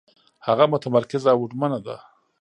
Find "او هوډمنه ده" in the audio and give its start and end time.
1.33-1.95